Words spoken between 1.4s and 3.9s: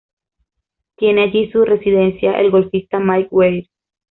su residencia el golfista Mike Weir.